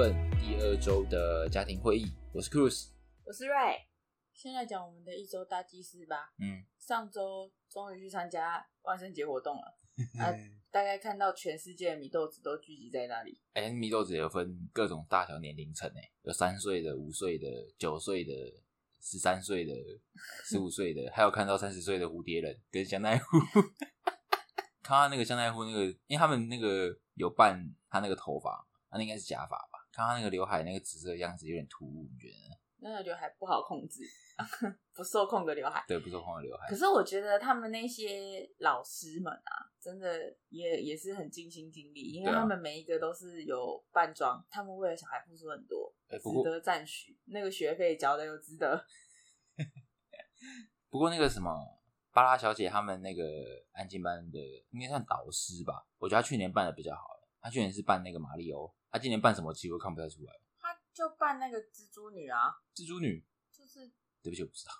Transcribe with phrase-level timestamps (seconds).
[0.00, 2.88] 分第二周的家庭会议，我是 Cruz。
[3.22, 3.80] 我是 Ray，
[4.32, 6.32] 先来讲我们的一周大祭司吧。
[6.38, 9.76] 嗯，上周终于去参加万圣节活动了，
[10.18, 10.32] 啊，
[10.70, 13.38] 大概看到全世界的米豆子都聚集在那里。
[13.52, 18.32] 哎、米豆子有分各种大小年龄层诶，有三岁的、五岁的、九岁的、
[19.02, 19.74] 十三岁的、
[20.46, 23.38] 十五岁的，还有看到三十岁的蝴蝶人跟香奈乎。
[24.82, 29.92] 看 他那个香奈乎那个，因为他们那个有扮他那个头发，他那应该是假发吧？
[29.92, 32.56] 看他那个刘海那个紫色的样子有点突兀，你觉得呢？
[32.82, 34.00] 那个刘海不好控制，
[34.94, 35.84] 不受控的刘海。
[35.86, 36.74] 对，不受控的刘海可。
[36.74, 47.18] 是我觉得他们那些老师们啊，真的也也是很尽心尽力，因为他们每一个都是有扮装，他们为了小孩付出很多，值得赞许。
[47.26, 48.82] 那个学费交的又值得。
[50.88, 51.54] 不过那个什么
[52.12, 53.22] 巴拉小姐他们那个
[53.72, 54.38] 安静班的
[54.70, 55.86] 应该算导师吧？
[55.98, 57.02] 我觉得她去年办的比较好，
[57.42, 60.32] 他去年是扮那个马里欧，她今年扮什么其实我看不太出来。
[60.58, 63.86] 他就扮那个蜘蛛女啊，蜘蛛女，就是
[64.22, 64.72] 对不起，我不知道。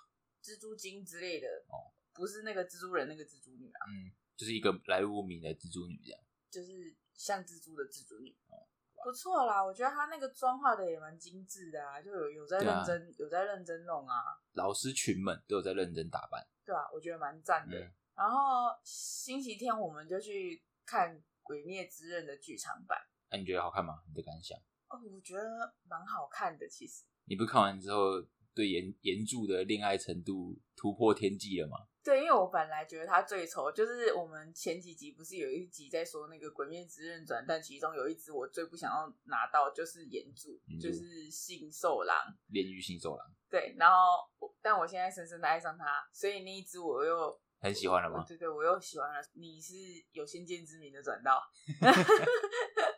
[0.43, 6.21] 蜘蛛精之类的哦，不是那个蜘蛛人那个蜘蛛女啊，嗯，就是一个来路不明的蜘蛛女这样。
[6.49, 8.67] 就是像蜘蛛的蜘蛛女哦。
[9.03, 14.21] 不错啦，我觉得他那个妆化的也蛮精致的啊，就有有在认真、有在认真弄啊，
[14.53, 16.45] 老师群们都有在认真打扮。
[16.63, 17.79] 对啊，我觉得蛮赞的。
[17.79, 22.99] 嗯然后星期天我们就去看《鬼灭之刃》的剧场版，
[23.31, 23.95] 那、你觉得好看吗？
[24.07, 24.57] 你的感想？
[24.89, 27.05] 哦，我觉得蛮好看的，其实。
[27.25, 28.21] 你不看完之后
[28.53, 31.77] 对原原著的恋爱程度突破天际了吗？
[32.03, 42.17] 对，因为我本来觉得他最丑，就是我们前几集不是有一集在说那个《鬼灭之刃》转，但其中有一只我最不想要拿到就是岩柱就是信受狼。
[42.47, 43.95] 炼狱性兽狼对，然后
[44.39, 48.25] 我但我现在深深的爱上他，所以那一只我又很喜欢了吗？
[48.27, 49.21] 对对，我又喜欢了。
[49.33, 49.75] 你是
[50.11, 51.39] 有先见之明的转到，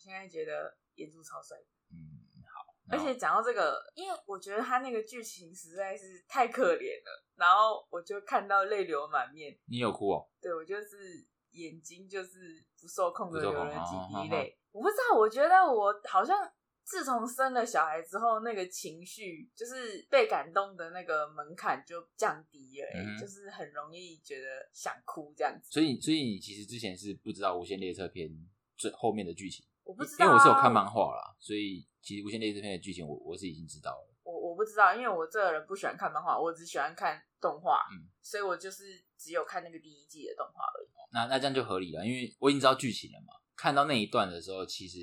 [0.00, 1.56] 现在觉得岩柱超帅。
[1.92, 2.64] 嗯，好。
[2.88, 9.56] 而且讲到这个，因为我觉得他那个剧情实在是太可怜了，然后我就看到泪流满面。
[9.66, 10.28] 你有哭哦？
[10.40, 14.58] 对我就是眼睛就是不受控的不受控流了几滴泪。
[14.72, 16.36] 我不知道，我觉得我好像
[16.84, 25.70] 自从生了小孩之后，那个情绪就是被感动的那个门槛就降低了、欸嗯就是很容易觉得想哭这样子。
[25.70, 28.28] 所以，所以你其实之前是不知道《无限列车篇》
[28.76, 34.14] 最后面的剧情，我不知道、啊，因为我是有看漫画啦，所以其实《无限列车篇》的剧情我我是已经知道了。
[34.22, 40.88] 我我不知道，因为我这个人不喜欢看漫画，我只喜欢看动画，嗯所以我就是只有看那个第一季的动画而已。
[41.12, 43.34] 那那这样就合理了，因为我已经知道剧情了嘛。
[43.56, 44.98] 看到那一段的时候，其实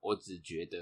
[0.00, 0.78] 我只觉得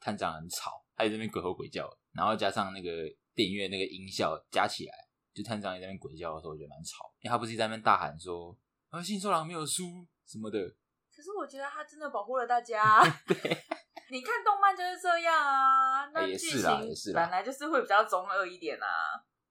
[0.00, 2.90] 探长很吵，他在那边鬼吼鬼叫，然后加上那个
[3.34, 4.92] 电影院那个音效加起来，
[5.32, 7.10] 就探长也在那边鬼叫的时候，我觉得蛮吵。
[7.20, 8.54] 因为他不是在那边大喊说
[8.90, 9.84] “啊，信受狼没有输”
[10.26, 10.58] 什么的，
[11.16, 13.02] 可是我觉得他真的保护了大家。
[13.26, 13.36] 对，
[14.10, 18.86] 你看动漫就是这样啊，那剧是啦也是啦情本来就是会比较中二一点啊。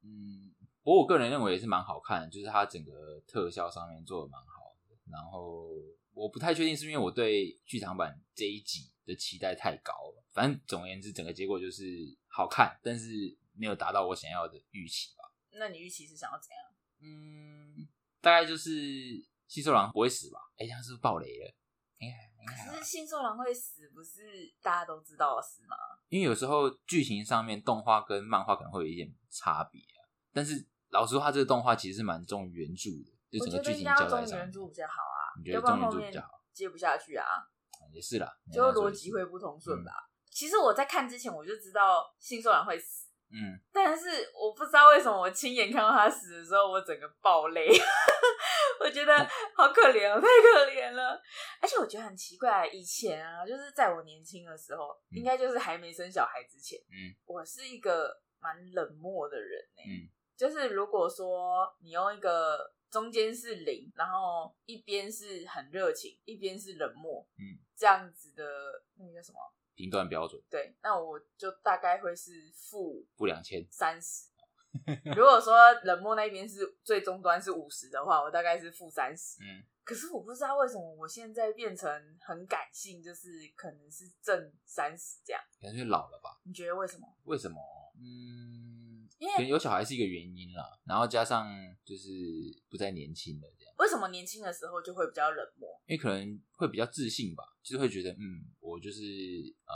[0.04, 0.54] 嗯，
[0.84, 4.96] 不过我个人认为也是蛮好看的，就是它整个特效上面做的蛮好的。
[5.12, 5.68] 然后
[6.14, 11.84] 我不太确定是因为我对剧场版这一集的期待太高了，反正总而言之，整个结果就是
[12.28, 15.32] 好看，但是没有达到我想要的预期吧。
[15.58, 16.60] 那你预期是想要怎样？
[17.02, 17.88] 嗯，
[18.22, 18.70] 大概就是
[19.48, 20.40] 吸收狼不会死吧？
[20.58, 21.56] 哎、这样是不是爆雷了？
[21.98, 25.76] 应该应该可是信受狼会死，不是大家都知道的事吗？
[26.10, 36.42] 因为有时候剧情上面动画跟漫画可能会有一点差别啊，但是老实说，它这个动画其实是蛮忠于原著的，就我整个剧情交代上原著比较好啊，你觉得要不然后面忠于原著比较好？
[36.54, 37.26] 接不下去啊，
[37.94, 39.92] 也是啦，就逻辑会不通顺吧。
[39.92, 47.68] 嗯其实我在看之前我就知道信受狼会死，嗯，但是我不知道为什么我亲眼看到他死的时候，我整个爆泪，
[48.80, 49.18] 我觉得
[49.56, 51.20] 好可怜哦， 太可怜了。
[51.62, 55.18] 而且我觉得很奇怪，以前啊，就是在我年轻的时候，嗯。
[55.18, 60.08] 应该就是还没生小孩之前，嗯，我是一个蛮冷漠的人呢、嗯。
[60.38, 68.44] 就是如果说你用一个中间是零，然后一边是很热情，一边是冷漠，嗯，这样子的
[68.98, 69.40] 那个叫什么？
[69.76, 74.30] 评断标准对，那我就大概会是负负两千，三十。
[75.16, 79.42] 如果说冷漠那边是最终端是五十的话，我大概是负三十。
[79.42, 81.90] 嗯，可是我不知道为什么我现在变成
[82.20, 85.42] 很感性，就是可能是正三十这样。
[85.62, 86.42] 感觉老了吧？
[86.44, 87.08] 你觉得为什么？
[87.24, 87.58] 为什么？
[87.98, 91.48] 嗯，因为有小孩是一个原因啦，然后加上
[91.86, 92.10] 就是
[92.70, 95.70] 不再年轻了为什么年轻的时候就会比较冷漠？
[95.86, 99.02] 因为可能会比较自信吧，就是会觉得嗯，我就是
[99.68, 99.76] 呃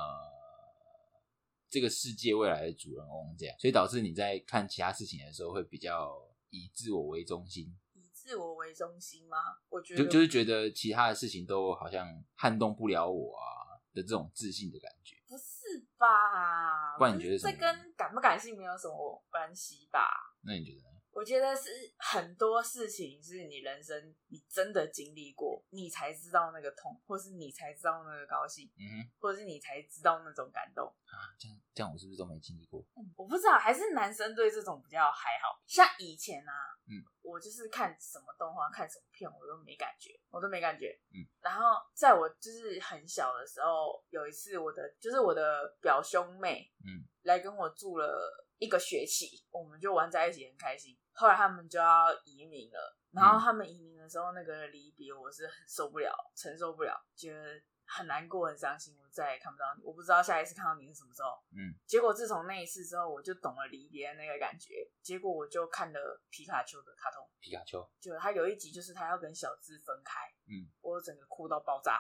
[1.70, 6.18] 这个世界未来的主人翁这样，所以导致你在看其他事情的时候会比较
[6.50, 9.38] 以自我为中心，以自我为中心吗？
[9.70, 15.18] 我觉得就就是觉得其他的事情都好像撼动不了我啊，的这种自信的感觉。
[15.28, 16.98] 不是吧？
[16.98, 20.00] 不然你觉得什么这跟感不感性没有什么关系吧？
[20.42, 20.89] 那你觉得呢？
[21.12, 30.86] 我觉得是很多事情是你人生你真的经历过，你才知道那个痛，或是你才知道那个高兴，嗯哼，或者是你才知道那种感动。
[30.88, 32.80] 啊，这样这样我是不是都没经历过？
[32.96, 35.60] 嗯我不知道，还是男生对这种比较还好。
[35.66, 36.54] 像以前啊，
[36.88, 40.98] 嗯，我就是看什么动画、看什么片，我都没感觉，我都没感觉。
[41.12, 50.96] 嗯，然后在我就是很小的时候，有一次我的就是我的表兄妹，嗯，来跟我住了一个学期，我们就玩在一起，很开心。
[51.14, 58.96] 后来他们就要移民了，然后他们移民的时候，那个离别我是很受不了，承受不了，觉得很难过、很伤心。
[59.02, 61.30] 我再也看不到你，我不知道下一次看到你是什么时候。
[61.52, 64.76] 嗯，结果自从那一次之后，我就懂了离别的那个感觉。
[65.02, 72.00] 结果我就看了皮卡丘的卡通，皮卡丘，就他有一集就是他要跟小智分开，嗯，我整个哭到爆炸。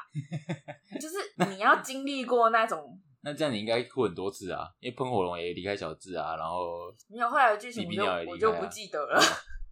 [1.01, 1.17] 就是
[1.49, 7.85] 你要经历过那种，那这样你应该哭很多次啊，因为喷火龙也离开小智啊，然后没有后来的剧情
[8.27, 9.19] 我就不记得了。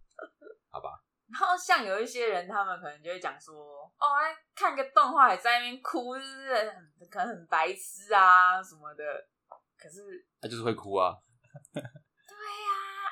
[0.70, 1.02] 好吧，
[1.32, 3.54] 然后像有一些人，他们可能就会讲说，
[3.98, 6.54] 哦，哎看个动画也在那边哭，是不是
[7.00, 9.04] 很可能很白痴啊什么的。
[9.78, 11.16] 可是他就是会哭啊，
[11.72, 11.88] 对呀、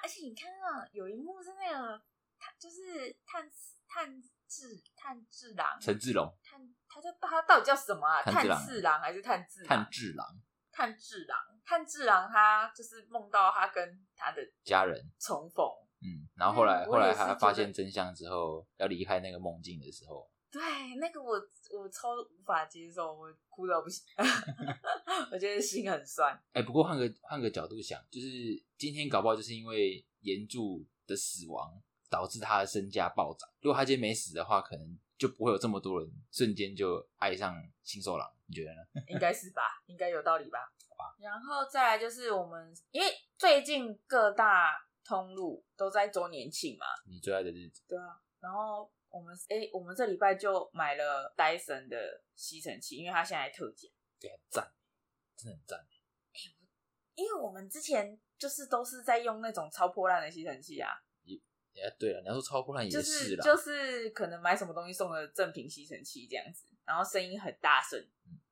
[0.03, 2.03] 而且你看到有一幕是那个，
[2.39, 3.49] 他就是炭
[3.89, 6.61] 炭治炭治郎，陈志龙、炭
[6.97, 8.23] 他叫他到底叫什么啊？
[8.23, 9.91] 炭炭治郎治郎还是炭治炭郎？
[9.91, 10.27] 治郎
[10.73, 15.67] 炭治郎，炭治郎他就是梦到他跟他的家人，重逢。
[16.01, 20.63] 嗯，然后后来嗯后来他发现真相之后，要离开那个梦境的时候，对，
[20.97, 24.05] 那个我我超无法接受，我哭到不行，
[25.33, 26.39] 我觉得心很酸。
[26.53, 28.27] 哎、不过换个换个角度想，就是
[28.77, 33.49] 今天搞不好就是因为岩柱的死亡导致他的身价暴涨。
[33.63, 38.31] 如果他今天没死的话，可能就不会有这么多人瞬间就爱上新兽郎。
[38.47, 38.83] 你觉得呢？
[39.09, 40.59] 应该是吧，应该有道理吧？
[40.89, 41.17] 好吧。
[41.19, 48.21] 然后再来就是我们，因为最近各大通路都在周年庆嘛，你最爱的日子，对啊。
[48.41, 53.89] 然后我们哎，我们这礼拜就买了戴森的吸尘器，因为它现在特价。
[54.21, 54.73] 对，很赞，
[55.37, 55.87] 真的很赞。
[57.15, 60.91] 因为我们之前就是都是在用那种超破烂的吸尘器啊，
[61.81, 68.03] 哎，对了，你要说超破烂也是啦，就是可能买什么东西送的正品吸尘器这样子，然后声音很大声，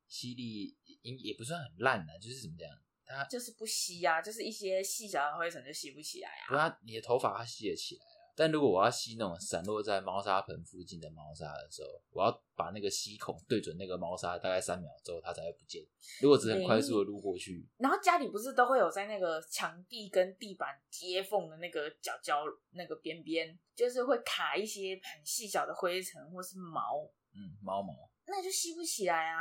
[0.07, 2.69] 吸力也也不算很烂啊，就是怎么讲，
[3.07, 6.49] 它就是不吸啊，就是一些细小的灰尘就吸不起来啊。
[6.49, 15.83] 不是它你的头发它吸得起来啊，但如果我要吸那种散落在猫砂盆附近的猫砂的时候，我要把那个吸孔对准那个猫砂，大概三秒之后它才会不见。
[16.21, 27.05] 如果只是很快速的撸过去，然后家里不是都会有在那个墙壁跟地板接缝的那个角角那个边边，就是会卡一些很细小的灰尘或是毛，
[27.35, 27.93] 嗯，猫毛，
[28.27, 29.39] 那就吸不起来啊。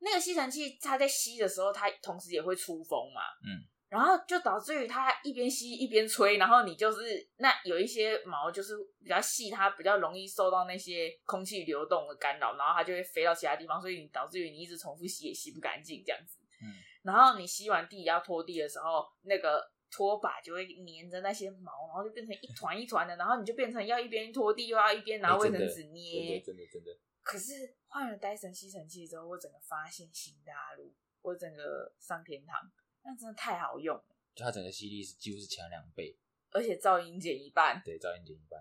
[0.00, 3.62] 那个吸尘器它在吸的时候，它同时也会出风嘛，嗯，
[3.92, 16.38] 然后就导致于它一边吸一边吹，然后你就是那有一些毛就是比较细，它比较容易受到那些空气流动的干扰，然后它就会飞到其他地方，所以你导致于你一直重复吸也吸不干净这样子。
[16.62, 16.72] 嗯，
[17.02, 26.40] 然后你吸完地要拖地的时候，那个拖把就会粘着那些毛，然后就变成一团一团的，然后你就变成要一边拖地又要一边拿卫生纸捏。
[26.40, 26.90] 真的真的，
[27.22, 32.58] 可是换了戴森吸尘器之后，我整个发现新大陆，我整个上天堂，
[33.04, 34.04] 那真的太好用了，
[34.34, 36.16] 就它整个吸力是几乎是强两倍，
[36.50, 38.60] 而且噪音减一半，对，噪音减一半。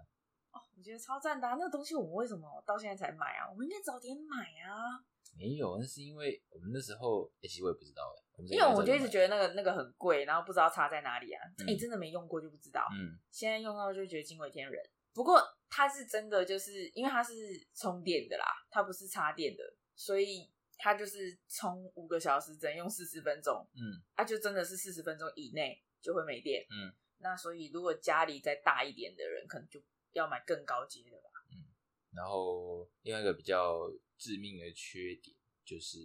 [0.51, 1.55] 哦，我觉得超赞的、啊。
[1.59, 3.49] 那个东西我们为什么到现在才买啊？
[3.49, 4.99] 我们应该早点买啊！
[5.37, 11.41] 没有，那是因为我们那时候，欸其实我也不知道哎，因为我就一直得，觉得那个那个很贵，然后不知道差在哪里啊。
[11.59, 12.85] 哎、嗯真的没用过就不知道。
[12.91, 14.83] 嗯，现在用到就觉得惊为天人。
[15.13, 17.33] 不过它是真的，就是因为它是
[17.73, 19.63] 充电的啦，它不是插电的，
[19.95, 20.49] 所以
[20.81, 23.67] 它就是充五个小时，只能用四十分钟。
[23.73, 26.65] 嗯，它就真的是四十分钟以内就会没电。
[26.69, 29.79] 嗯，那所以如果家里再大一点的人，可能就
[30.13, 31.29] 要买更高阶的吧。
[31.51, 31.69] 嗯
[32.13, 35.33] 然后另外一个比较致命的缺点
[35.63, 35.97] 就是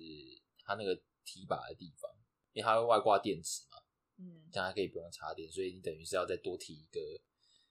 [0.62, 2.09] 它那个提把的地方，
[2.52, 3.76] 因为它会外挂电池嘛，
[4.18, 7.00] 嗯，这样它可以不用插电，所以你等于是要再多提一个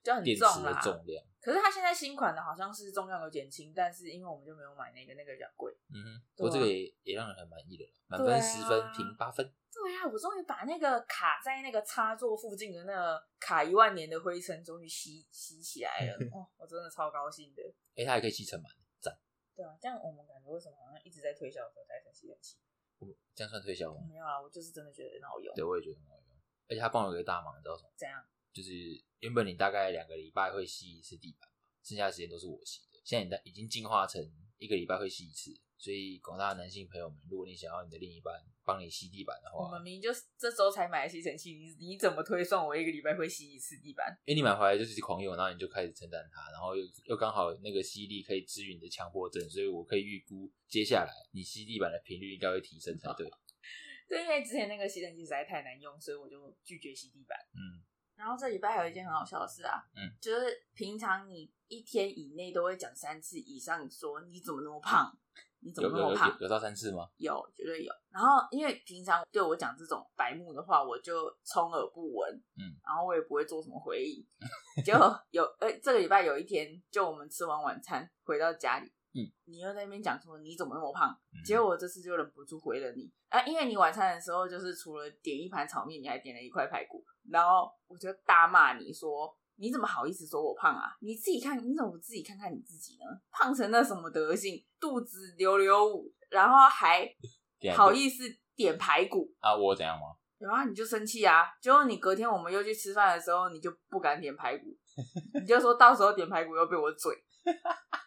[0.05, 0.79] 就很电池的重啦。
[0.81, 1.25] 重量。
[1.41, 5.71] 可是它现在新款的好像是重量有减轻，但是因为我们就没有买那个，那个比较贵。
[5.89, 9.45] 嗯哼，不过这个也也让人很满意的啦，满对啊分十分，评八分。
[9.73, 17.61] 对啊，我终于把那个卡在那个插座附近的那个卡一万年的灰尘终于吸吸起来了， 哦，我真的超高兴的。
[17.95, 18.65] 哎、它还可以吸尘螨，
[18.99, 19.13] 赞！
[19.55, 22.57] 对啊，这样我们感觉为什么好像一直在推销这个戴森吸尘器？
[22.97, 24.01] 我这样算推销吗？
[24.09, 25.53] 没有啊，我就是真的觉得很好用。
[25.53, 26.35] 对，我也觉得很好用。
[26.67, 27.89] 而且它帮我有个大忙，你知道什么？
[27.95, 28.71] 这样就是
[29.19, 32.99] 原本你大概两个礼拜会吸一次地板嘛，剩下的时间都是我吸的。
[33.03, 34.23] 现在你已经进化成
[34.57, 38.33] 一个礼拜会吸一次，所以广大的男性朋友们，如果你想要你的另一半
[38.63, 44.17] 帮你吸地板的话我们，明明就这周才买的吸尘器，你你怎么推算我一个礼拜会吸一次地板？
[44.25, 53.29] 因为你买回来就是狂用，然后你就开始称赞它，然后又又刚好那个吸力可以治愈你的强迫症，所以我可以预估接下来你吸地板的频率应该会提升才对。
[54.07, 57.37] 对，因为之前那个吸尘器实在太难用，所以我就拒绝吸地板。
[57.53, 57.81] 嗯，
[58.15, 65.11] 然后这礼拜还有一件很好笑的事啊，嗯，就是平常你一天以内都会讲三次以上说你怎么那么胖，
[65.59, 67.09] 你怎么那么胖，有到三次吗？
[67.17, 67.91] 有绝对有。
[68.09, 74.25] 然后因为平常对我讲这种白目的话，我就充耳不闻，嗯，然后我也不会做什么回应。
[74.85, 89.35] 结果有呃，这个礼拜有一天，就我们吃完晚餐回到家里，嗯，你又在那边讲说你怎么那么胖，嗯结果我这次就忍不住回了你啊，因为你晚餐的时候就是除了点一盘炒面，你还点了一块排骨，然后我就大骂你说。
[89.57, 90.91] 你怎么好意思说我胖啊？
[90.99, 93.05] 你自己看，你怎么不自己看看你自己呢？
[93.31, 97.09] 胖成那什么德性，肚子溜溜舞，然后还
[97.73, 99.55] 好意思点排骨，啊？
[99.55, 100.07] 我怎样吗？
[100.39, 101.45] 然后你就生气啊！
[101.61, 104.65] 结果你隔天我们又去吃饭的时候，你就不敢点排骨，
[105.39, 107.15] 你就说到时候点排骨又被我嘴，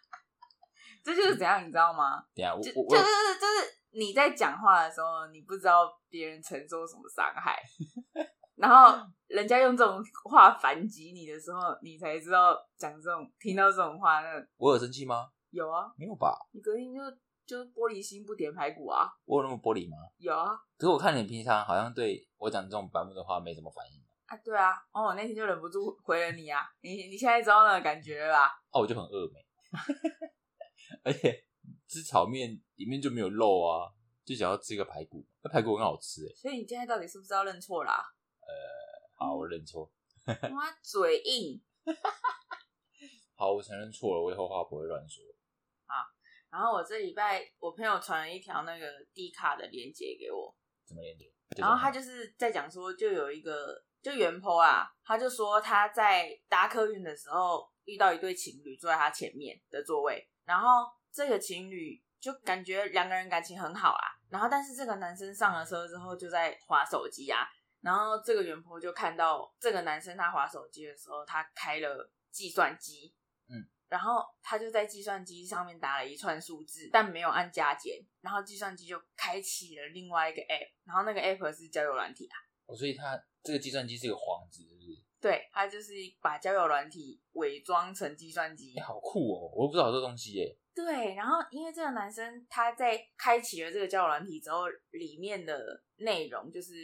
[1.03, 2.23] 这就是怎样，你知道吗？
[2.35, 3.05] 对啊我就就是
[3.41, 7.59] 就是你在讲话的时候，你不知道别人承受什么伤害，
[8.59, 8.99] 然后
[9.29, 15.31] 人家用这种话反击你的时候，你才知道讲这种听到这种话，那我有生气吗？
[15.51, 16.37] 有啊，没有吧？
[16.53, 17.01] 你隔天就
[17.47, 19.97] 就玻璃心不点排骨啊，我有那么玻璃吗？
[20.19, 20.57] 有啊。
[20.77, 24.03] 可是我看你平常好像对我讲这种白目的话没什么反应。
[24.27, 28.51] 啊，对啊，哦，我那天就忍不住回了你啊，你你现在知道那个感觉了吧？
[28.73, 29.41] 哦，我就很饿没，
[31.03, 31.45] 而且
[31.87, 33.89] 吃炒面里面就没有肉啊，
[34.25, 36.35] 就想要吃一个排骨，那排骨很好吃哎。
[36.35, 38.05] 所以你现在到底是不是要认错啦、
[39.15, 39.91] 好，我认错。
[40.25, 41.61] 妈嘴硬。
[43.35, 45.25] 好，我承认错了，我以后话不会乱说。
[46.51, 51.31] 然后我这礼拜我朋友传了一条那个 D 卡的链接给我，怎么链接？
[51.59, 67.47] 然后他就是在讲说，就有一个就袁坡啊，他就说他在搭客运的时候遇到一对情侣坐在他前面的座位，然后这个情侣就感觉两个人感情很好啊，然后但是这个男生上了车之后就在划手机啊，
[67.81, 73.15] 然后这个袁坡就看到这个男生他划手机的时候，他开了计算机，
[73.49, 73.67] 嗯。
[73.89, 82.37] 然后他就在计算机上面打了一串数字，但没有按加减，然后计算机就开启了另外一个 app，然后那个 app 是交友软体啊。
[82.67, 85.03] 哦，所以他这个计算机是个幌子，是不是？
[85.19, 88.85] 对，他就是把交友软体伪装成计算机哎、。
[88.85, 89.51] 好酷哦！
[89.55, 90.55] 我都不知道有这东西耶。
[90.75, 96.75] 对，然后因为这个男生他在开启了这个交友软体之后，里面的内容就是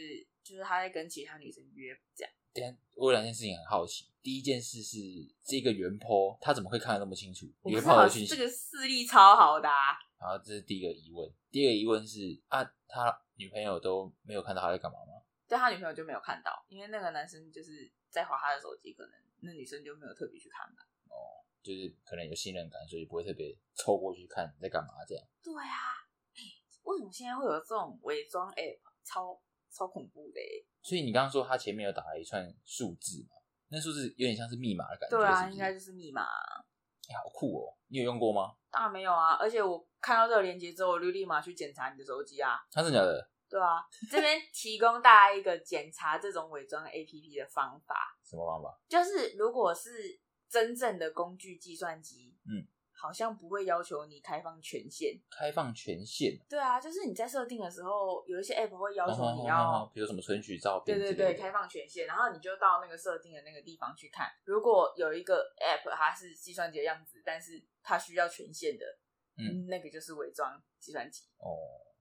[0.45, 2.31] 就是他在跟其他女生约这样。
[2.53, 4.05] 等一下我有两件事情很好奇。
[4.21, 4.97] 第一件事是
[5.43, 7.45] 这个原 po 他怎么会看得那么清楚？
[7.47, 8.27] 约我不知道炮的讯息。
[8.27, 11.27] 这个视力超好的、啊，然后这是第一个疑问。
[11.49, 15.25] 第二个疑问是啊，他女朋友都没有看到他在干嘛吗？
[15.47, 19.11] 对他女朋友就没有看到，因为那个男生就是在划他的手机，可能
[19.41, 20.87] 那女生就没有特别去看吧。
[21.09, 25.25] 哦就是可能有信任感，所以不会特别凑过去看你在干嘛这样。
[25.43, 26.39] 对啊，哎
[26.83, 28.79] 为什么现在会有这种伪装 app？
[29.03, 29.39] 超
[29.75, 33.35] 超恐怖的欸所以你刚刚说他前面有打了一串数字嘛？
[33.67, 35.17] 那数字有点像是密码的感觉。
[35.17, 36.61] 对啊，是是应该就是密码啊、
[37.09, 37.75] 哎好酷哦！
[37.87, 38.55] 你有用过吗？
[38.71, 42.57] 当然没有啊，而且我看到这个链接之后，我就立马去检查你的手机啊。
[42.71, 43.29] 他真的假的？
[43.49, 48.79] 对啊，这边提供大家一个检查这种伪装 APP 的方法，什么方法？
[48.87, 52.65] 就是如果是真正的工具计算机，嗯，
[53.05, 55.13] 好像不会要求你开放权限。
[55.29, 56.35] 开放权限。
[56.49, 61.13] 对啊，就是你在设定的时候，有一些 App 会要求你哦要，比如什么存取照片对。
[61.13, 64.27] 对对，开放权限，然后你就到那个设定的那个地方去看。
[64.43, 68.85] 如果有一个 App 它是计算机的样子，但是它需要权限的，
[69.37, 71.25] 嗯，那个就是伪装计算机。
[71.37, 71.53] 哦，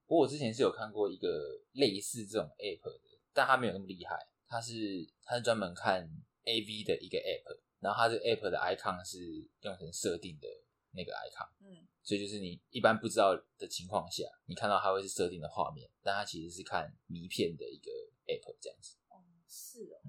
[0.07, 1.29] 不过我之前是有看过一个
[1.73, 4.17] 类似这种 app 的，但它没有那么厉害。
[4.47, 4.73] 它是
[5.25, 6.09] 它是专门看
[6.45, 9.19] AV 的一个 app，然后它这个 app 的 icon 是
[9.61, 10.47] 用成设定的
[10.95, 17.91] 那个 icon，嗯，所以就是你一般不知道的情况下，你看到它会是设定的画面，但它其实是看迷片的一个
[18.27, 18.97] app 这样子。
[19.09, 20.01] 哦，是哦，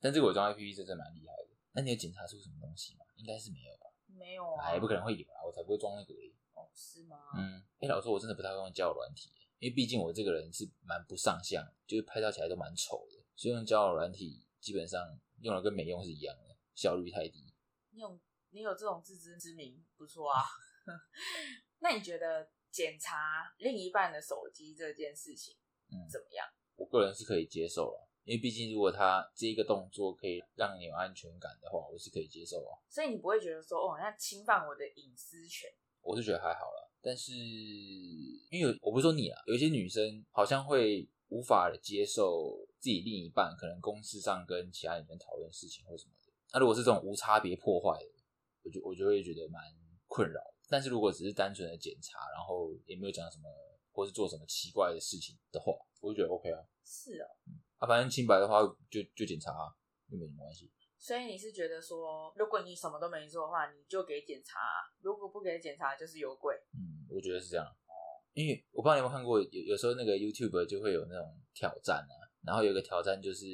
[0.00, 1.48] 但这个伪装 APP 真的蛮厉害的。
[1.72, 3.04] 那你有检查出什么东西吗？
[3.16, 3.86] 应该是没有吧？
[4.06, 6.34] 没有啊，也，不可能会有啊，我才不会装那个嘞。
[6.54, 7.16] 哦，是吗？
[7.38, 17.54] 嗯，哎、老实说，我真的不太会用交友软体，因为毕竟我这个人是蛮不上相，就是拍照起来都蛮丑的，所以用交友软体基本上用了跟没用是一样的，效率太低。
[17.90, 18.20] 你有
[18.52, 20.40] 你有这种自知之明，不错啊。
[21.80, 25.56] 那你觉得检查另一半的手机这件事情
[25.90, 26.46] 嗯，怎么样？
[26.76, 32.78] 我个人是可以接受了，因为毕竟如果他这一个动作可以让你有安全感的话，我是可以接受啊。
[32.88, 35.70] 所以你不会觉得说，哦，那侵犯我的隐私权？
[36.00, 37.32] 我是觉得还好了，但是
[38.50, 46.32] 因为有我不是说你啊，有一些女生好像会无法接受自己另一半可能公事上跟其他女生讨论事情或什么的。
[46.52, 48.11] 那如果是这种无差别破坏的，
[48.62, 49.62] 我就我就会觉得蛮
[50.06, 50.40] 困扰。
[50.68, 53.48] 但是如果只是单纯的检查，然后也没有讲什么，
[53.92, 56.58] 或是做什么奇怪的事情的话，我就觉得 OK 啊。
[56.84, 57.26] 是哦，
[57.78, 59.68] 啊，反正清白的话就就检查啊，
[60.08, 60.70] 又没什么关系。
[60.98, 64.58] 所以你是觉得说，如果你什么都没做的话，你就给检查；
[65.00, 66.54] 如果不给检查，就是有鬼。
[66.74, 67.66] 嗯，我觉得是这样。
[67.66, 67.92] 哦，
[68.32, 72.14] 因为我不知道你有没有看过，有有时候那个 YouTube 就会有那种挑战啊，
[72.46, 73.46] 然后有一个挑战就是，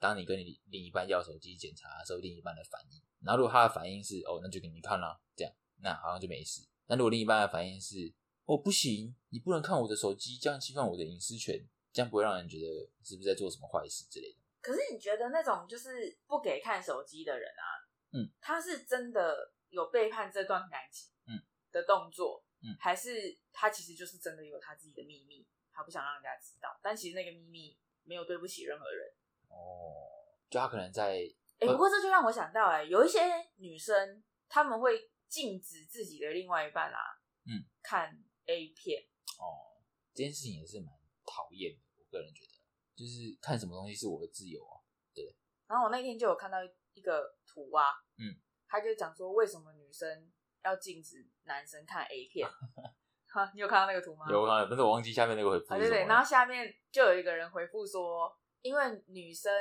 [0.00, 3.00] 当你跟你另一半要手机检查的时候，另一半的反应。
[3.26, 5.52] 然后如果他的反应是哦，那就给你看了，这样，
[5.82, 6.66] 那好像就没事。
[6.86, 8.12] 那如果另一半的反应是
[8.44, 14.38] 哦，不行，你不能看我的手机，这样侵犯我的隐私权，这样不会让人觉得是不是在做什么坏事之类的。
[14.62, 17.66] 可是你觉得那种就是不给看手机的人啊，
[18.12, 21.42] 嗯，他是真的有背叛这段感情，嗯
[21.72, 29.12] 的动作，嗯，还是他其实就是真的有他自己的秘密，他不想让人家知道，但其实那个秘密没有对不起任何人。
[29.48, 30.06] 哦，
[30.48, 31.22] 就他可能在，
[31.58, 33.20] 哎、不过这就让我想到、哎，有一些
[33.56, 36.98] 女生他们会禁止自己的另外一半啊，
[37.46, 38.10] 嗯，看
[38.46, 39.02] A 片，
[39.38, 39.80] 哦，
[40.14, 40.88] 这件事情也是蛮
[41.24, 41.80] 讨厌的。
[41.96, 42.52] 我个人觉得，
[42.94, 44.80] 就是看什么东西是我的自由啊。
[45.14, 45.34] 对
[45.66, 46.58] 然后我那天就有看到
[46.92, 47.84] 一个图啊，
[48.18, 48.36] 嗯，
[48.68, 50.30] 他就讲说为什么女生
[50.62, 52.48] 要禁止男生看 A 片。
[53.28, 54.24] 哈，你有看到那个图吗？
[54.30, 56.06] 有啊，但是我忘记下面那个回复啊，对。
[56.06, 59.52] 然后下面就有一个人回复说，因为女生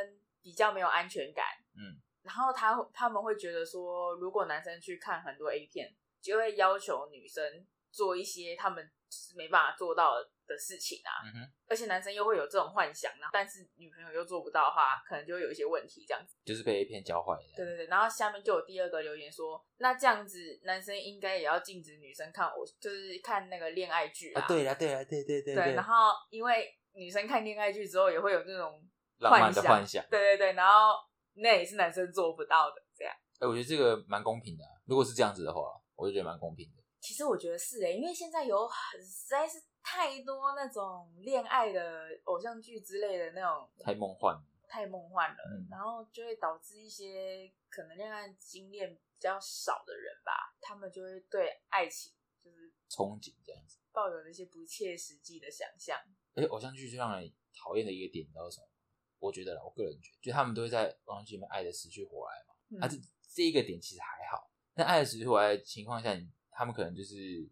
[0.41, 1.45] 比较没有安全感，
[1.77, 7.43] 嗯，然后他他们会觉得说，如果男生去看很多 A 片，就会要求女生
[7.91, 10.15] 做一些他们是没办法做到
[10.47, 16.35] 的事情啊，嗯哼，而且男生又会有这种幻想，然后但是女朋友又做不到的话，可能就会有一些问题这样子。
[16.45, 17.55] 就是被 A 片教坏的。
[17.55, 28.83] 对对对，然后下面就有第二个留言说，那这样子男生应该也要禁止女生看我，就是看那个恋爱剧啊，对啦，对啦，对对对对，然后因为女生看恋爱剧之后也会有那种
[29.19, 30.05] 浪漫的幻幻想。
[30.09, 30.95] 对对对，然后
[31.35, 33.13] 那也是男生做不到的，这样。
[33.39, 34.71] 哎，我觉得这个蛮公平的啊。
[34.85, 35.61] 如果是这样子的话，
[35.95, 36.81] 我就觉得蛮公平的。
[37.01, 44.43] 其实我觉得是哎、因为现在有很实在是太多那种恋爱的偶像剧之类的那种太梦幻了。
[44.67, 52.11] 太梦幻了，嗯然后就会导致一些可能恋爱经验比较少的人吧，他们就会对爱情
[52.43, 53.77] 就是憧憬这样子。
[53.91, 55.95] 抱有那些不切实际的想象。
[56.33, 58.73] 而且偶像剧最让人讨厌的一个点，你知道什么吗？
[59.19, 62.53] 我觉得啦，我个人觉得，就他们都会在偶像剧里面爱的死去活来嘛。
[62.69, 62.97] 嗯啊，这
[63.33, 64.49] 这一个点其实还好。
[64.73, 67.47] 但爱的死去活来的情况下，你他们可能就是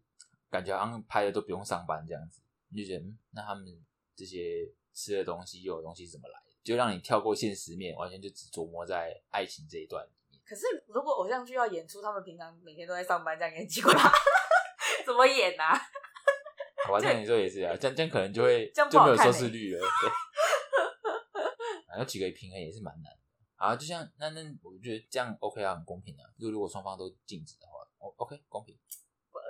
[0.50, 3.64] 感觉好像拍的都不用上班这样子，你就觉得，嗯，那他们
[4.14, 6.52] 这些吃的东西、用的东西怎么来的？
[6.62, 10.40] 就让你跳过现实面，完全就只琢磨在爱情这一段里面。
[10.44, 13.92] 可是如果偶像剧要演出他们平常每天都在上班，这样也很奇怪，
[15.04, 15.74] 怎么演啊？
[16.86, 19.80] 好吧，这样你说也是啊，这样这样可能就会这样不就没有收视率了。
[19.80, 20.10] 对，
[21.94, 23.18] 啊，要几个平衡也是蛮难的。
[23.56, 26.24] 啊，就像那那，我觉得这样 OK 啊，很公平啊。
[26.38, 28.78] 就如果双方都禁止的话，O OK 公平。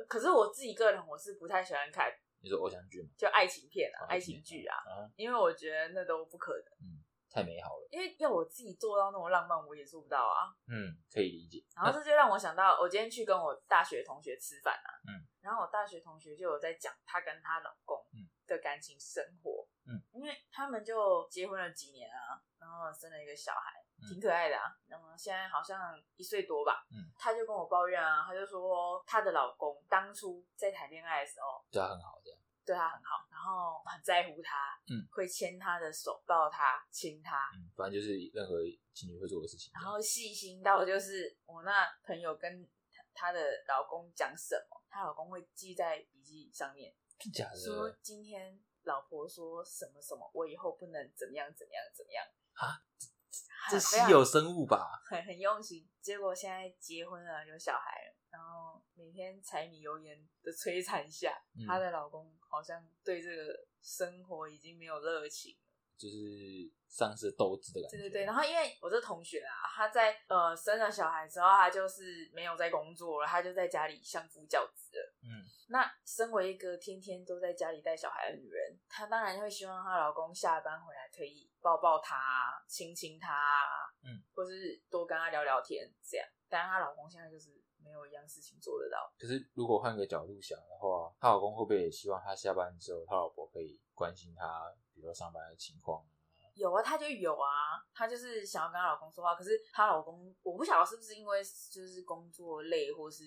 [0.08, 6.88] 可是我自己个人我是不太喜欢看你说偶像剧嘛，就爱情片啊、哦爱情剧啊，啊，因为我觉得那都不可能。
[6.88, 7.02] 嗯
[7.34, 7.88] 太美好了。
[7.90, 10.54] 因为要我自己做到那么浪漫，我也做不到啊。
[10.68, 11.64] 嗯，可以理解。
[11.74, 19.50] 然后这就让我想到，我今天去跟我大学同学吃饭啊，嗯，然后我大学同学就有在讲她跟她老公嗯的感情生活，
[20.24, 25.78] 为他们就结婚了几年啊，然后生了一个小孩，嗯挺可爱的啊，然后现在好像
[26.16, 32.38] 一岁多吧，嗯，她就跟我抱怨啊，她就说她的老公当初在谈恋爱的时候，对他很好，这样。
[32.66, 38.56] 对她很好，然后很在乎她，嗯，会牵她的手，抱她，亲她，嗯，反正就是任何
[38.94, 39.70] 情侣会做的事情。
[39.74, 42.66] 然后细心到就是我那朋友跟
[43.12, 47.56] 她的老公讲什么，她老公会记在笔记上面，真假的？
[47.56, 52.80] 说今天老婆说什么什么，我以后不能怎么样怎么样怎么样啊，
[53.68, 55.02] 很这稀有生物吧？
[55.06, 55.88] 很很用心。
[56.00, 65.56] 结果现在结婚了，有小孩了，然后每天柴米油盐的摧残下，嗯她的老公好像对这个生活已经没有热情。
[65.96, 66.16] 就是
[66.88, 67.96] 丧失斗志的感觉。
[67.96, 75.14] 对对对，然后因为我这同学啊，他在呃生了小孩之后，他就是没有在工作了，他就在家里相夫教子了。
[75.22, 86.24] 嗯，那身为一个天天都在家里带小孩的女人，她当然会希望她老公下班回来可以抱抱她啊、亲亲她啊，嗯，或是多跟她聊聊天这样。
[86.48, 89.12] 但她老公现在就是没有一样事情做得到。
[89.18, 96.06] 可是如果换个角度想的话，她老公会不会也希望她下班之后，她老婆可以关心她，比如说上班的情况
[96.38, 96.46] 啊？
[96.54, 103.24] 有啊，她就有啊，她就是想要跟她老公说话，可是她老公我不晓得是不是因为就是工作累或是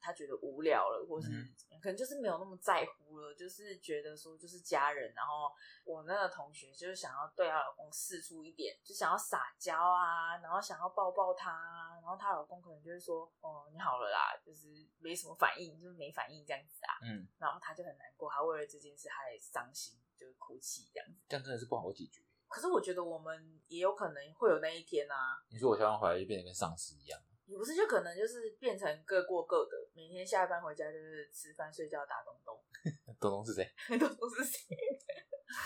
[0.00, 5.12] 他觉得无聊了，或是嗯怎么样可能就是没有那么在乎了，就是觉得说就是家人。
[5.14, 5.50] 然后
[5.84, 16.98] 我那个同学就是想要对她老公示出一点，就想要撒娇啊，然后想要抱抱他啊，然后她老公可能就会说：“哦，你好了啦，就是没什么反应，就是没反应这样子啊。
[17.02, 21.16] 嗯，”然后她就很难过，她为了这件事，她也伤心，就是哭泣这样子。
[21.28, 22.22] 这样真的是不好解决。
[22.48, 32.54] 可是我觉得我们也有可能会有那一天啊，你说我下班回来就变得跟丧尸一样，也不是就可能就是变成各过各的，每天下班回家就是吃饭、睡觉、打东东，
[33.18, 33.66] 东东是谁？
[33.98, 34.76] 东东是谁？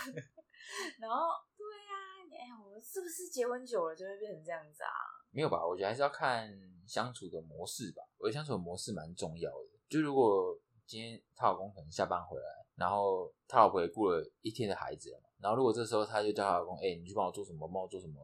[0.97, 1.17] 然后
[1.57, 1.91] 对呀、
[2.31, 4.89] 哎、我们是不是结婚久了就会变成这样子啊？
[5.29, 5.59] 没有吧？
[5.67, 6.49] 我觉得还是要看
[6.87, 8.01] 相处的模式吧。
[8.17, 9.69] 我觉得相处的模式蛮重要的。
[9.89, 18.21] 就如果今天她老公可能下班回来，然后她老婆也顾了一天的孩子了嘛，然后如果这时候她就叫她老公，哎、你去帮我做什么，帮我做什么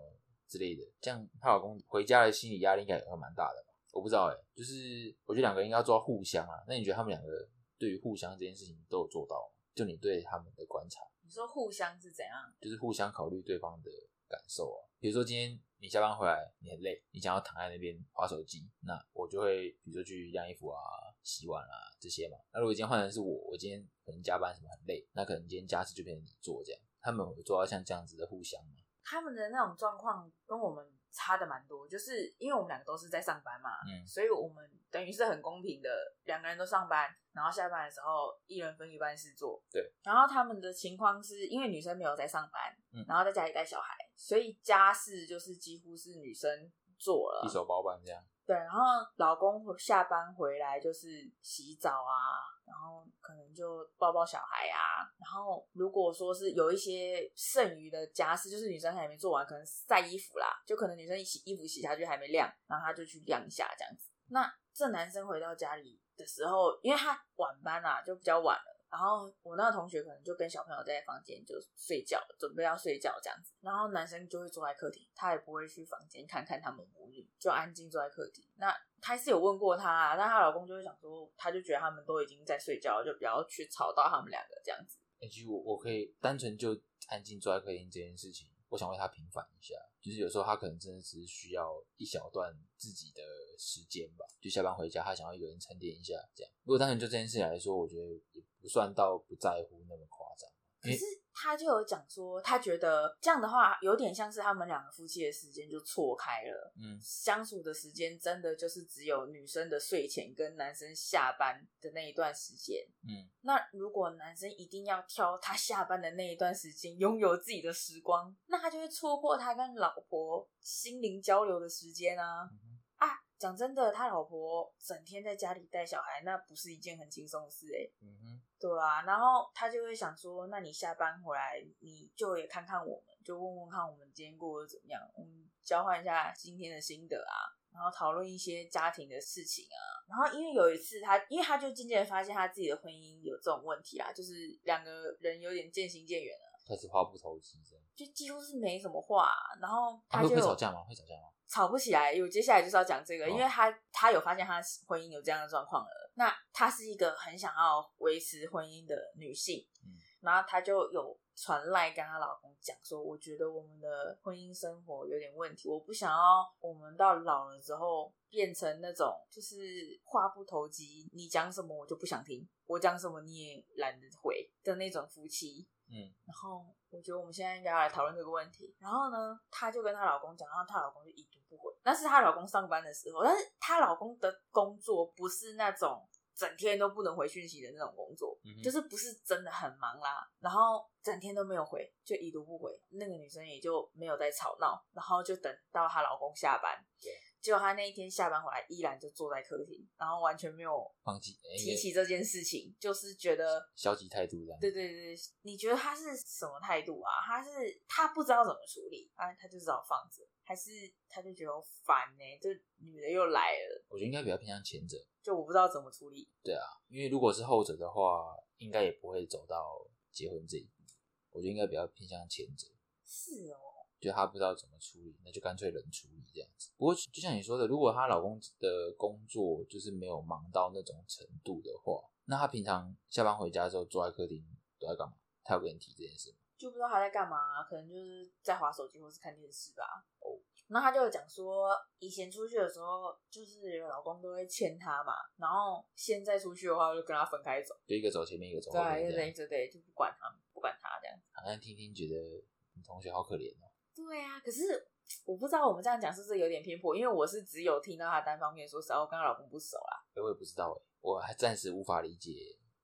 [0.50, 3.74] 之类的，这样她老公回家的心理压力应该也会蛮大的吧？
[3.94, 6.64] 我不知道哎、就是我觉得两个人应该要做到互相啊。
[6.68, 9.56] 那你觉得他们两个对于互相这件事情都有做到吗？
[9.74, 11.02] 就你对他们的观察。
[11.22, 12.54] 你说互相是怎样？
[12.60, 13.90] 就是互相考虑对方的
[14.28, 14.80] 感受啊。
[15.00, 20.78] 比如说今天你下班回来，你很累，你想要躺在那边划手机，那我就会比如说去晾衣服啊、
[21.24, 22.38] 洗碗啊这些嘛。
[22.54, 26.82] 那如果今天换成是我，我今天可能加班什么很累，那可能今天家事就变成你做这样。
[27.02, 28.76] 他们有做到像这样子的互相吗？
[29.10, 35.89] 他们的那种状况跟我们差的蛮多，就是因为我们两个都是在上班嘛，嗯所以我们等于是很公平的，
[36.26, 39.60] 两个人都上班，然后下班的时候一人分一半事做。
[39.72, 42.62] 对，然后他们的情况是因为女生没有在上班，
[42.93, 47.50] 嗯然后在家里带小孩，所以家事就是几乎是女生做了一。
[47.50, 48.24] 手包办这样。
[48.45, 48.82] 对，然后
[49.17, 51.08] 老公下班回来就是
[51.41, 64.08] 洗澡啊，然后可能就抱抱小孩啊，然后如果说是有一些剩余的家事，就是女生还没做完，可能晒衣服啦，就可能女生洗衣服洗下去还没晾，然后她就去晾一下这样子。
[64.27, 68.75] 那这男生回到家里的时候，因为他晚班啊，就比较晚了。
[68.91, 73.53] 然后我那个同学可能就跟小朋友在房间就睡觉，准备要睡觉这样子。
[73.62, 78.43] 然后男生就会坐在客厅，他也不会去房间看看他们母女，就安静坐在客厅。
[78.58, 84.98] 那他是有问过她、啊，但她老公就会想说，他就觉得他们都已经在睡觉了，就不要去吵到他们两个这样子。
[85.22, 86.70] 哎、其实我我可以单纯就
[87.08, 89.76] 安静坐在客厅这件事情，我想为他平反一下。
[90.02, 93.22] 就是有时候他可能真的只是需要一小段自己的
[93.58, 96.52] 时间吧，就下班回家，他想要一个人沉淀一下，这样。
[96.64, 100.50] 如果单纯就这件事情来说，我觉得也不算到不在乎那么夸张。
[100.80, 101.04] 可是
[101.41, 112.86] 他就有讲说，他觉得这样的话有点像是他们两个夫妻的时间就错开了，嗯相处的时间真的就是只有女生的睡前跟男生下班的那一段时间。
[113.04, 122.49] 嗯，那如果男生一定要挑他下班的那一段时间拥有自己的时光，那他就会错过他跟老婆心灵交流的时间啊！
[122.97, 139.80] 啊，讲真的，他老婆整天在家里带小孩，那不是一件很轻松的事诶、嗯哼，对啊，然后他就会想说，那你下班回来，你就也看看我们，就问问看我们今天过得怎么样，我们交换一下今天的心得啊，然后讨论一些家庭的事情啊。
[140.10, 147.84] 然后因为有一次他，因为他就渐渐发现他自己的婚姻有这种问题啊，就是两个人有点渐行渐远了，开始话不投机这样。
[147.95, 150.84] 就几乎是没什么话啊、然后他就吵架吗？
[150.88, 151.23] 会吵架吗？
[151.47, 152.13] 吵不起来。
[152.13, 156.12] 有接下来就是要讲这个，哦因为他他有发现他婚姻有这样的状况了。
[156.13, 169.58] 那她是一个很想要维持婚姻的女性，嗯然后她就有传赖跟她老公讲说，我觉得我们的婚姻生活有点问题，我不想要我们到老了之后变成那种就是
[170.03, 175.65] 话不投机，你讲什么我就不想听，我讲什么你也懒得回的那种夫妻。
[175.89, 178.75] 嗯然后我觉得我们现在应该要来讨论这个问题。
[178.80, 181.73] 然后呢，她就跟她老公讲，然后她老公就已读不回。
[181.84, 190.30] 那是她老公上班的时候，但是她老公的工作不是那种整天都不能回讯息的那种工作，嗯就是不是真的很忙啦。
[190.39, 192.71] 然后整天都没有回，就已读不回。
[192.89, 196.84] 那个女生也就没有再吵闹，然后就等到她老公下班。
[197.02, 197.12] 对。
[197.41, 204.60] 结果他那一天下班回来，依然就坐在客厅，然后完全没有放弃，哎提起这件事情，就是觉得消极态度这样。
[204.60, 207.10] 对对对，你觉得他是什么态度啊？
[207.25, 207.49] 他是
[207.88, 210.69] 他不知道怎么处理，啊，他就只好放着，还是
[211.08, 211.52] 他就觉得
[211.86, 214.97] 烦呢、这女的又来了，我觉得应该比较偏向前者。
[215.21, 216.28] 就我不知道怎么处理。
[216.43, 220.84] 对啊，因为如果是后者的话，应该也不会走到结婚这一步。
[221.32, 222.67] 我觉得应该比较偏向前者，
[223.06, 223.68] 是哦，
[224.00, 226.72] 就她不知道怎么处理，那就干脆冷处理这样子。
[226.78, 234.44] 不过就像你说的，如果她老公的工作就是没有忙到那种程度的话，那她平常下班回家之后坐在客厅
[234.80, 235.14] 都在干嘛？
[235.44, 236.38] 她有跟你提这件事吗？
[236.58, 239.84] 就不知道她在干嘛、可能就是在划手机或是看电视吧。
[240.20, 240.36] 哦，
[240.68, 249.04] 那她就讲说，以前出去的时候，就是老公都会牵她嘛，然后现在出去的话，就跟他分开走，就一个走前面，一个走后，面。
[249.04, 251.18] 对对对对，就不管他，不管他这样。
[251.32, 253.68] 好像听听觉得你同学好可怜哦。
[254.08, 254.88] 对啊，可是
[255.26, 260.06] 我不知道我们这样讲是不是有点偏颇，因为我是只有听到她单方面说，实话我跟她老公不熟啦。
[260.16, 262.32] 我也不知道哎，我还暂时无法理解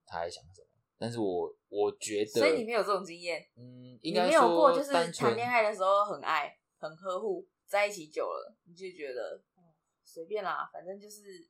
[0.06, 0.67] 他在想什么。
[0.97, 11.45] 但是我我觉得，所以你没有这种经验，嗯，应该没有过就是谈恋爱的时候很爱、很呵护，在一起久了，你就觉得哦随便啦，反正就是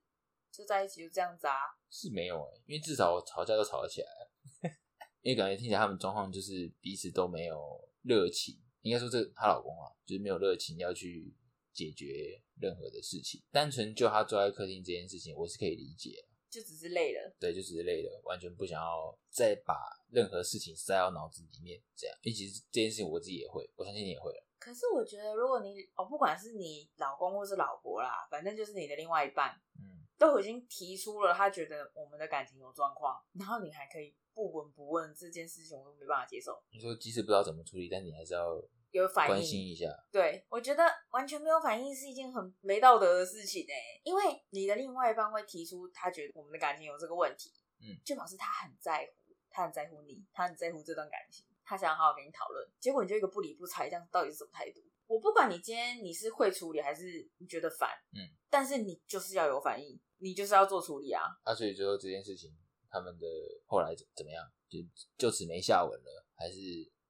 [0.52, 1.56] 就在一起就这样子啊。
[1.92, 4.32] 是没有哎，因为至少吵架都吵得起来了。
[5.22, 11.34] 因为感觉听起来他们状况就是彼此都没有热情，应该说这她老公啊，就是没有热情要去
[11.74, 13.42] 解决任何的事情。
[13.52, 16.30] 单纯就她坐在客厅这件事情，我是可以理解的。
[16.48, 19.76] 就只是累了，对，就只是累了，完全不想要再把
[20.10, 22.16] 任何事情塞到脑子里面，这样。
[22.22, 24.42] 因为其实这件事情我自己也会，我相信你也会了。
[24.58, 36.64] 可是我觉得，如果你哦，不管是你老公或是老婆啦，反正就是你的另外一半，嗯，都已经提出了他觉得我们的感情有状况，然后你还可以不闻不问这件事情，我都没办法接受。
[36.72, 38.56] 你说即使不知道怎么处理，但你还是要
[39.00, 39.86] 有反应关心，一下。
[40.12, 54.82] 对我觉得完全没有反应是一件很没道德的事情哎、因为你的另外一方会提出他觉得我们的感情有这个问题，嗯，就表示他很在乎，他很在乎你，他很在乎这段感情，他想要好好跟你讨论，结果你就一个不理不睬，这样到底是什么态度？
[55.08, 61.22] 我不管你今天你是会处理还是你觉得烦，嗯，但是你就是要有反应，你就是要做处理啊。
[61.44, 62.52] 啊，所以最后这件事情，
[62.90, 63.28] 他们的
[63.66, 64.44] 后来怎怎么样？
[64.68, 64.80] 就
[65.16, 66.58] 就此没下文了，还是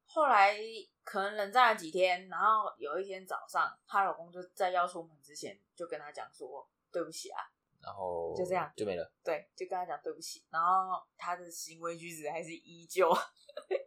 [0.04, 0.58] 后来
[1.06, 7.40] 可能冷战了几天，然后有一天早上，她老公就在要出门之前就跟她讲说对不起啊，
[7.80, 9.14] 然后就这样就没了。
[9.24, 13.10] 对，就跟她讲对不起，然后她的行为举止还是依旧，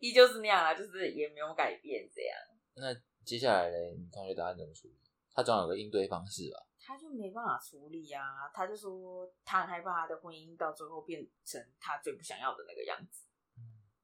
[0.00, 2.38] 依旧是那样啊，就是也没有改变这样，
[2.74, 3.76] 那接下来呢？
[3.98, 4.94] 你同学答案怎么处理？
[5.34, 6.66] 他总有个应对方式吧？
[6.80, 13.26] 他就没办法处理啊，他就说他很害怕他的婚姻到最后变成他最不想要的那个样子，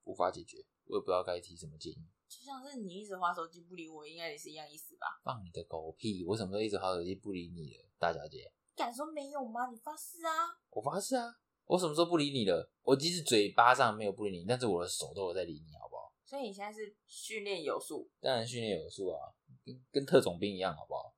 [0.02, 2.04] 无法解决，我也不知道该提什么建议。
[2.28, 5.20] 就像是你一直划手机不理我，应该也是一样意思吧？
[5.22, 6.24] 放你的狗屁！
[6.24, 8.52] 我什么时候一直划手机不理你了，大小姐？
[8.74, 9.68] 敢说没有吗？
[9.70, 10.58] 你发誓啊！
[10.70, 12.70] 我发誓啊，我什么时候不理你了？
[12.82, 16.12] 我即使嘴巴上没有不理你，但是我的手都有在理你，好不好？
[16.24, 19.20] 所以你现在是训练有素，当然训练有素啊，
[19.64, 21.14] 跟跟特种兵一样，好不好？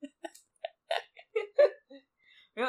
[2.54, 2.68] 没有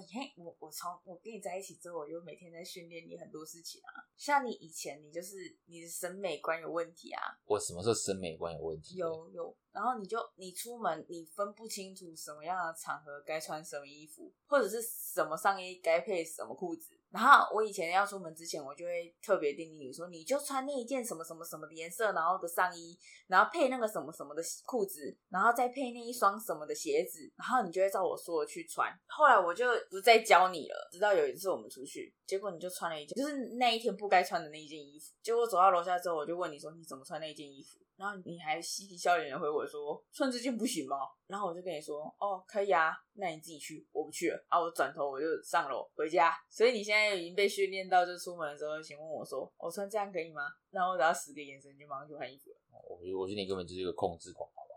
[0.00, 4.02] 你，你你看我我从我跟你在一起之后，我就每天在训练你很多事情啊。
[4.16, 8.96] 像你以前，你就是你的审美观有问题啊，我什么时候审美观有问题？
[8.96, 16.98] 有有，然后你就你出门你分不清楚什么样的场合该穿什么衣服，或者是什么上衣该配什么裤子。
[17.12, 28.90] 然后我以前要出门之前，我就会特别叮咛你说，你就穿那一件什么什么什么的颜色，然后的上衣，然后配那个什么什么的裤子，然后再配那一双什么的鞋子，然后你就会照我说的去穿。
[29.06, 35.12] 后来我就不再教你了，直到有一次我们出去，结果你就穿了一件，就是那一天不该穿的那一件衣服。
[35.22, 37.78] 结果走到楼下之后，我就问你说你怎么穿那一件衣服？
[38.02, 40.96] 然后你还嬉皮笑脸的回我说穿这件不行吗？
[41.28, 44.44] 然后我就跟你说哦可以啊，那你自己去，我不去了。
[44.48, 46.34] 啊，我转头我就上楼回家。
[46.50, 50.42] 所以你现在已经被训练到，就出门的时候请问我说我穿这样可以吗？
[50.70, 52.56] 然后我只要十个眼神就马上去换衣服了。
[52.90, 54.74] 我觉得我觉得你根本就是一个控制狂，好不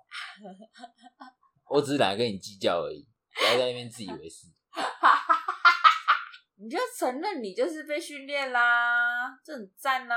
[1.26, 1.26] 好？
[1.76, 4.46] 我只是懒得跟你计较而已，不要在那边自以为是。
[6.58, 10.16] 你就承认你就是被训练啦，这很赞呐、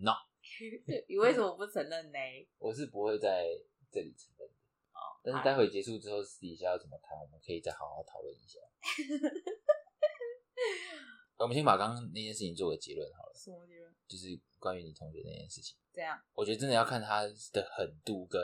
[0.00, 0.12] No，
[1.08, 2.18] 你为什么不承认呢？
[2.58, 3.46] 我是不会在
[3.90, 4.54] 这里承认的。
[4.94, 8.58] 哦但是待会结束之后，私底下要怎么谈，我们可以再好好讨论一下。
[11.36, 13.92] 我们先把刚刚那件事情做个结论好了，什么结论？
[14.06, 15.76] 就是关于你同学那件事情。
[15.92, 18.40] 这样我觉得真的要看他的狠度跟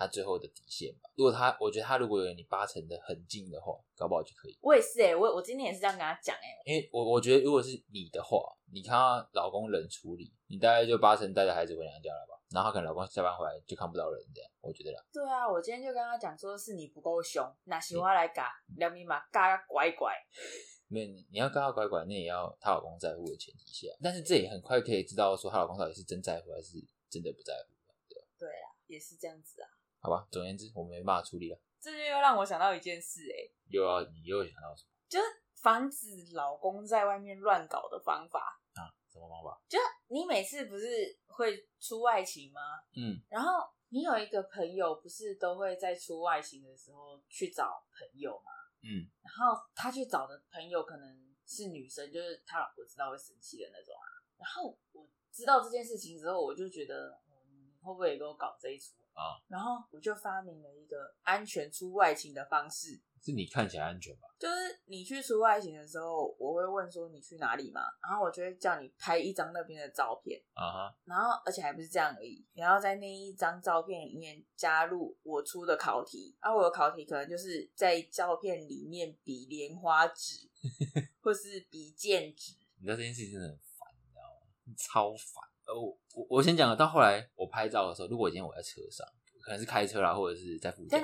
[0.00, 1.10] 他最后的底线吧。
[1.14, 4.58] 如果他，我觉得他如果有你八成的很近的话，搞不好就可以。
[4.62, 8.40] 我也是哎、我我今天也是这样跟他讲哎、因为我我觉得如果是你的话，
[8.72, 12.40] 你看到老公冷处理，你大概就八成带着孩子回娘家了吧。
[12.50, 15.04] 然后他可能老公下班回来就看不到人，这样我觉得啦。
[15.12, 20.14] 对啊，我今天就跟他讲说是你不够凶，那喜欢来嘎两米嘛，嘎个乖乖。
[20.88, 23.86] 没有你，要跟他拐拐，那也要她老公在乎的前提下。
[24.02, 27.70] 但是这也很快可以知道说她老公到底是真在乎还是真的不在乎，
[28.36, 29.68] 对啊，也是这样子啊。
[30.00, 30.26] 好吧？
[30.30, 31.60] 总而言之，我们没办法处理了。
[31.78, 33.36] 这就又让我想到一件事哎、
[33.68, 35.24] 又要你又想到什么就是
[35.62, 38.60] 防止老公在外面乱搞的方法。
[38.74, 38.88] 啊？
[39.08, 39.60] 什么方法？
[39.68, 40.86] 就你每次不是
[41.26, 42.60] 会出外勤吗？
[42.96, 48.52] 嗯，然后你有一个朋友，不是都会在出外勤的时候去找朋友吗？
[48.82, 54.06] 嗯，然后他去找的朋友可能是女生，就是他老婆知道会生气的那种啊。
[54.38, 59.22] 然后我知道这件事情之后，我就觉得，嗯，你会不会也给我搞这一出啊？
[59.22, 63.00] 啊，然后我就发明了一个安全出外勤的方式。
[63.22, 64.28] 是你看起来安全吧？
[64.38, 80.48] 就是你去出外勤的时候，我会问说你去哪里嘛，然后我就会叫你拍一张那边的照片，啊哈，然后而且还不是这样而已，你要在那一张照片里面加入我出的考题，而、我的考题可能就是在照片里面比莲花指，
[81.20, 82.54] 或是比剑指。
[82.78, 84.74] 你知道这件事情真的很烦，你知道吗？
[84.78, 85.49] 超烦。
[85.70, 89.06] 呃，我我我先讲了，到后来我拍照的时候，如果今天我在车上，
[89.40, 90.98] 可能是开车啦，或者是在附近，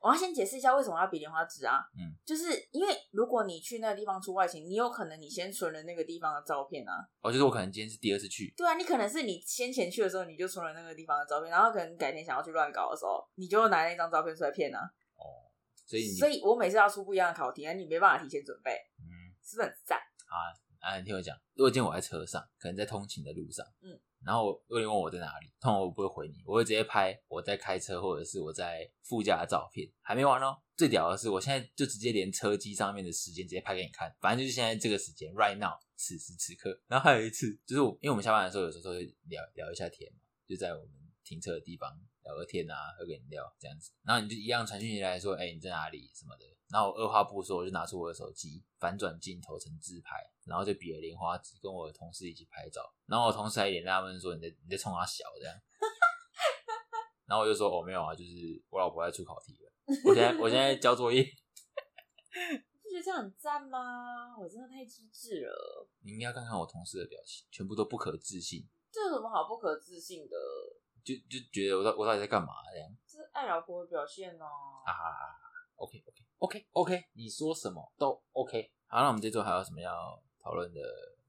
[0.00, 1.80] 我要先解释一下为什么要比莲花指啊？
[1.98, 14.78] 嗯，就是因为如果你去那个地方出外勤，你有可能你先存了那个地方的照片啊，哦，就是我可能今天是第二次去，对啊，你可能是你先前去的时候你就存了那个地方的照片，然后可能改天想要去乱搞的时候，你就拿那张照片出来骗啊。
[15.16, 15.42] 哦
[15.86, 19.04] 所以你所以我每次要出不一样的考题，你没办法提前准备，嗯
[19.44, 19.98] 是不是很赞？
[19.98, 20.48] 啊，
[20.98, 30.56] 你听我讲，如果今天我在车上，可能在通勤的路上，嗯，然后如果你问我在哪里，通常我不会回你，我会直接拍我在开车或者是我在副驾的照片，还没完哦。
[30.76, 36.80] 最屌的是，我现在就直接连车机上面的时间直接拍给你看，反正就是现在这个时间，right now，此时此刻。
[36.88, 40.90] 然后还有一次，就是我因为我们下班的时候，有时候会聊聊一下天嘛，就在我们
[41.22, 41.88] 停车的地方
[42.24, 43.92] 聊个天啊，喝个饮料这样子。
[44.02, 46.44] 然后你就一样传讯息来说，哎、你在哪里什么的。
[46.74, 52.82] 然后我二话不说，我就拿出我的手机，反转镜头成自拍，然后就比了莲花指，跟我的同事一起拍照。
[53.06, 55.54] 然后我同事还一脸纳闷说：“你在你在冲他小这样。
[57.26, 59.70] ”然后我就说：“哦，没有啊，就是我老婆在出考题了，
[60.04, 61.22] 我现在我现在交作业。
[62.82, 64.36] 不觉得这样很赞吗？
[64.36, 70.36] 我真的太机智了，你应该看看我同事的表情，全部都不可置信，这有什么好不可置信的？
[71.04, 74.82] 就就觉得我到我到底在干嘛这样这是爱老婆的表现哦。
[74.84, 74.90] 啊
[75.76, 78.70] ？OK OK OK OK，你说什么都 OK。
[78.86, 80.80] 好，那我们这周还有什么要讨论的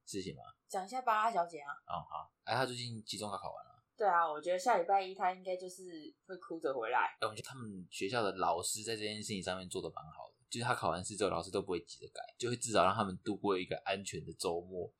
[0.06, 0.44] 事情吗？
[0.68, 3.72] 讲一下巴拉小姐啊，哦，好，哎，她最近期中考考完了。
[3.98, 7.15] 对啊，我觉得下礼拜一她应该就是会哭着回来。
[7.22, 14.91] 哎，我觉得他们学校的老师在这件事情上面做的蛮好的，就是他考完试之后，老师都不会急着改，就会至少让他们度过一个安全的周末。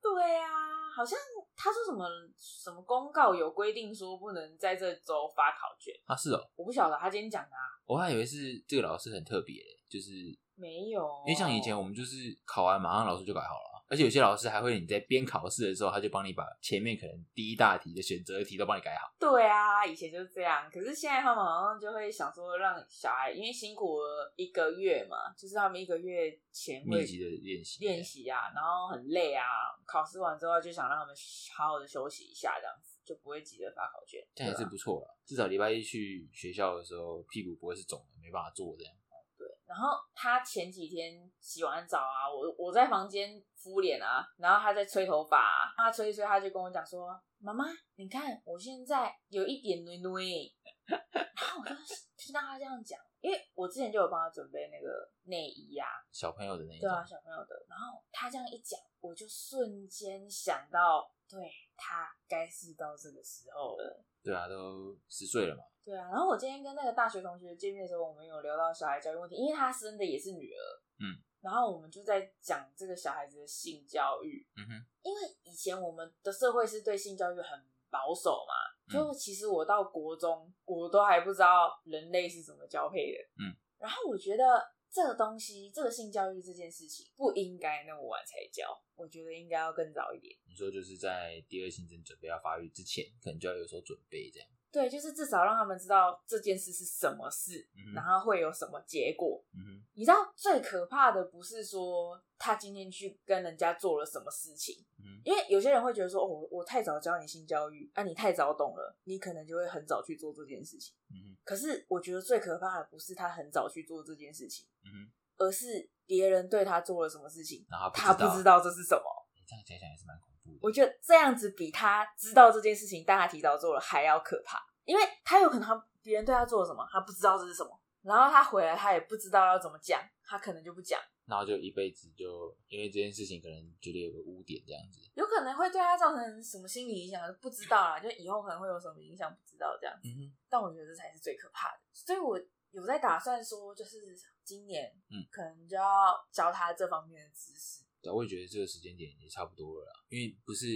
[0.00, 0.48] 对啊，
[0.94, 1.18] 好像
[1.62, 10.10] 他说什么什么公告有规定说不能在这周发考卷，啊，是哦，我不晓得他今天讲的啊，我还以为是这个老师很特别，就是
[10.54, 19.12] 没有，因为像以前我们就是考完马上老师就改好了啊，而且有些老师还会你在边考试的时候，他就帮你把前面可能第一大题的选择题都帮你改好。
[19.18, 29.44] 对啊，以前就是这样，可是现在他们好像就会想说让小孩，因为辛苦了一个月嘛，就是他们一个月前会密集的练习，练习啊，然后很累啊，
[29.84, 31.12] 考试完之后就想让他们
[31.56, 35.18] 好好的休息一下，这样子就不会急着发考卷，这样也是不错了。
[35.26, 38.94] 至少礼拜一去学校的时候，屁股不会是肿的，没办法坐这样。
[39.36, 50.52] 对，然后他前几天洗完澡啊，我我在房间敷脸啊，然后他在吹头发、啊，他吹一吹，他就跟我讲说：“妈妈，你看我现在有一点 noinoi。
[50.88, 51.74] ”然后我就
[52.16, 57.54] 听到他这样讲，因为我之前就有帮他准备那个内衣啊，小朋友的那一种，对啊，小朋友的。
[57.68, 64.04] 然后他这样一讲，我就瞬间想到，对他该是到这个时候了。
[64.22, 65.62] 对啊，都十岁了嘛。
[65.84, 70.60] 对啊，然后我今天跟那个大学同学见面的时候，我们有聊到小孩教育问题，因为他生的也是女儿，
[70.98, 78.54] 嗯，然后我们就在讲这个小孩子的性教育，嗯哼，因为以前我们的社会是对性教育很保守嘛，
[78.88, 84.44] 嗯就其实我到国中，我都还不知道人类是怎么交配的，嗯，然后我觉得
[84.90, 90.36] 这个东西，这个性教育这件事情不应该那么晚才教，我觉得应该要更早一点。
[90.46, 94.48] 你说就是在第二性征准备要发育之前，可能就要有所准备，这样。
[94.72, 99.42] 对，就是至少让他们知道这件事是什么事，嗯，然后会有什么结果。
[99.52, 110.94] 嗯，你知道最可怕的不是说他今天去跟人家做了什么事情，嗯，因为有些人会觉得说，哦，我我太早教你性教育，啊，你太早懂了，你可能就会很早去做这件事情。
[111.10, 119.02] 嗯，可是我觉得最可怕的不是他很早去做这件事情，嗯，而是别人对他做了什么事情，然后他不不知道这是什么。
[119.34, 120.39] 你这样讲讲也是蛮恐怖的。
[120.60, 127.70] 我觉得这样子比他知道这件事情，但他提早做了还要可怕，因为他有可能他别人对他做了什么，他不知道这是什么，
[128.02, 135.00] 然后他回来他也不知道要怎么讲，他可能就不讲，然后就一辈子就因为这件事情，可能觉得有个污点这样子。
[135.14, 140.08] 有可能会对他造成什么心理影响，不知道啦，就以后可能会有什么影响，不知道这样子。
[140.08, 147.84] 嗯哼，但我觉得这才是最可怕的，所以我有在打算说，就是今年，嗯，可能就要教他这方面的知识。
[148.02, 150.66] 对，我也觉得这个时间点也差不多了啦，因为不是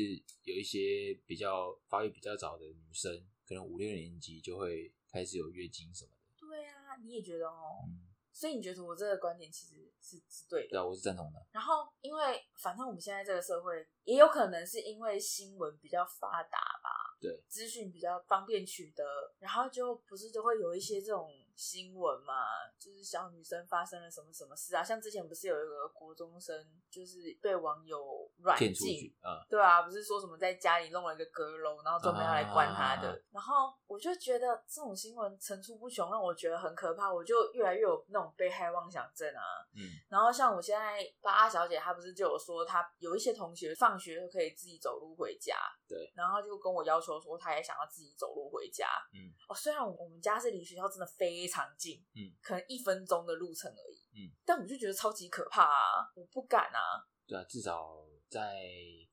[0.43, 3.13] 有一些比较发育比较早的女生，
[3.47, 6.47] 可能五六年级就会开始有月经什么的。
[6.47, 7.85] 对啊，你也觉得哦？
[7.89, 10.69] 嗯，所以你觉得我这个观点其实是是对的。
[10.69, 11.47] 对啊，我是赞同的。
[11.53, 19.05] 然后，因为反正我们现在这个社会，也有可能是因为新闻比较发达吧，对，资讯比较方便取得，
[19.39, 22.35] 然后就不是就会有一些这种新闻嘛，
[22.79, 26.57] 就是小女生发生了什么什么事啊，像之前不是有一个国中生
[26.91, 33.11] 就是被网友软禁啊，，嗯，对啊，不是说什么在家里弄了一个阁楼，然后专门要来关他的。
[33.11, 37.13] 啊然后我就觉得这种新闻层出不穷，让我觉得很可怕。
[37.13, 39.43] 我就越来越有那种被害妄想症啊。
[39.75, 45.57] 嗯，然后像我现在八小姐，她不是就有说，她有一些同学放学就可以自己走路回家，
[45.89, 48.87] 对，然后就跟我要求说，她也想要自己走路回家。
[49.13, 57.05] 嗯，哦，虽然我们家是离学校真的非常近，嗯，可能一分钟的路程而已，嗯，但我就觉得超级可怕啊，我不敢啊。
[57.27, 58.61] 对啊，至少在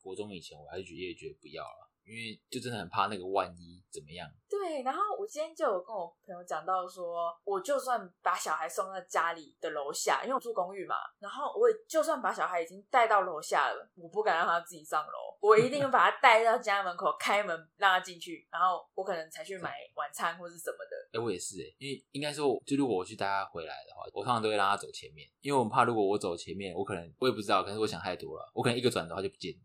[0.01, 4.27] 国中以前，我还是觉得也觉得不要了，因为就真的很怕那个万一怎么样。
[4.49, 21.19] 对，然后我今天就有跟我朋友讲到说，我就算把小孩送到家里的楼下，因为我住公寓嘛，然后我也就算把小孩已经带到楼下了，我不敢让他自己上楼，我一定把他带到家门口，开门让他进去，然后我可能才去买晚餐或是什么的。
[21.19, 29.59] 哎、我也是哎、因为应该说，就如果我去带他回来的话，我通常都会让他走前面，因为我们怕如果我走前面，我可能我也不知道，可能是我想太多了，我可能一个转头他就不见了。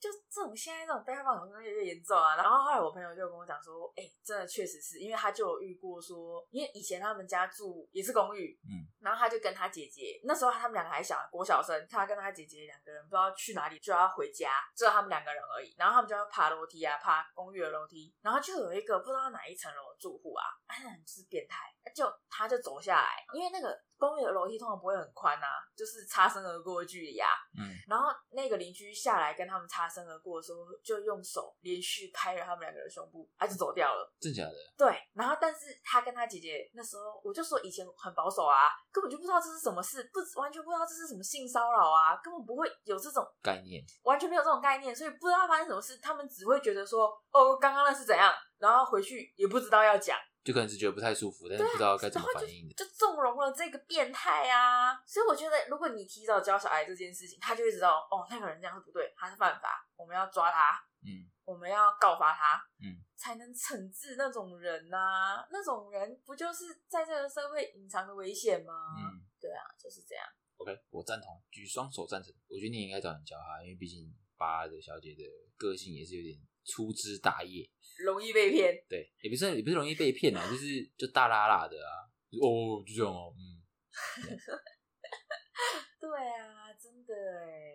[0.00, 2.36] 就这种现在这种被害妄想症越来越严重啊。
[2.36, 15.74] 然后后来我朋友就跟我讲说，哎、真的确实是因为他就有遇过说，因为以前他们家住也是公寓，嗯，然后他就跟他姐姐，那时候他们两个还小，国小生，他跟他姐姐两个人不知道去哪里，就要回家，只有他们两个人而已。
[15.78, 25.46] 然后他们就要爬楼梯啊，爬公寓的楼梯，然后就有一个不知道哪一层楼的住户啊，他很是变态，就他就走下来，因为那个公寓的楼梯通常不会很宽啊，
[25.76, 27.28] 就是擦身而过的距离啊，
[27.58, 34.10] 嗯，然后那个邻居下来跟他们擦身而过的时候，就用手连续拍了他们两个的胸部，他就走掉了。
[34.20, 34.54] 真假的？
[34.76, 50.16] 对，然后但是他跟他姐姐那时候，我就说以前很保守啊，根本就不知道这是什么事，不完全不知道这是什么性骚扰啊，根本不会有这种概念，完全没有这种概念，所以不知道发生什么事，他们只会觉得说哦，刚刚那是怎样，然后回去也不知道要讲。
[50.48, 52.72] 就可能是觉得不太舒服，但是不知道该怎么反应的。
[52.72, 54.96] 就纵容了这个变态啊！
[55.04, 68.72] 所以我觉得，如果你提早教小孩这件事情，他就会知道哦，那个人这样是不对，他是犯法，我们要抓他，嗯，我们要告发他，嗯，才能惩治那种人呐、那种人不就是在这个社会隐藏的危险吗？
[68.96, 70.24] 嗯对啊，就是这样。
[70.56, 72.32] ，OK，我赞同，举双手赞成。
[72.48, 75.22] 我觉得你应该找人教他，因为毕竟八的小姐的
[75.58, 77.68] 个性也是有点粗枝大叶，
[77.98, 83.60] 容易被骗，对，也不是也不是容易被骗啊，就是就大拉拉的啊，就哦，就这样哦，嗯，
[86.00, 87.74] 对啊，真的哎，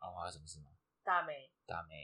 [0.00, 0.66] 然后还有什么事吗？
[1.02, 1.94] 大美，大美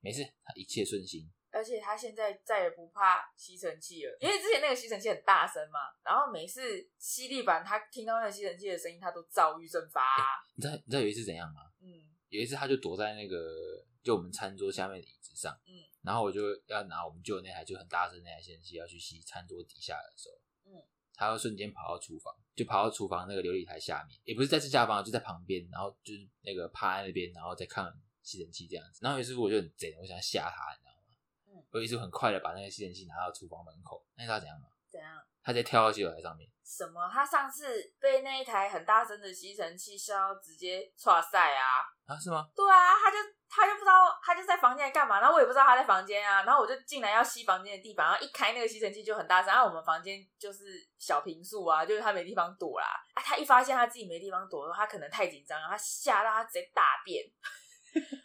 [0.00, 1.28] 没事，他一切顺心。
[1.52, 10.38] 而且他现在再也不怕吸尘器了，因为之前那个吸尘器很大声嘛，然后每次吸地板，他听到那个吸尘器的声音，他都躁郁症发、啊。
[10.54, 11.62] 你知道你知道有一次怎样吗？
[11.82, 15.72] 嗯有一次他就躲在那个就我们餐桌下面的椅子上，嗯，
[16.02, 20.82] 然后我就要拿我们旧的那台就很大声那台吸尘器要去吸餐桌底下的时候，嗯，
[21.14, 27.92] 他要瞬间跑到厨房，就跑到厨房那个琉璃台下面，也不是在正下方，就在旁边，然后就是那个趴在那边，然后再看
[28.22, 29.00] 吸尘器这样子。
[29.02, 31.60] 然后有一次我就很贼，我想吓他，你知道吗？
[31.60, 34.68] 嗯，我有一次很快的把那个吸尘器拿到厨房门口，那你知道他怎样吗？
[34.88, 35.22] 怎样？
[35.42, 37.08] 他直接跳到洗手台上面，什么？
[37.12, 41.80] 他上次被那一台很大声的吸尘器笑到直接唰赛啊！
[42.06, 42.46] 啊，是吗？
[42.54, 43.16] 对啊，他就
[43.48, 52.86] 他就不知道他就在房间里干嘛，然后我也不知道他在房间啊，然后我就进来要吸房间的地板，然后一开那个吸尘器就很大声，然后我们房间就是小平数啊，就是他没地方躲啦。
[53.14, 57.24] 啊，他一发现他自己没地方躲的话，他可能太紧张了，他吓到他直接大便。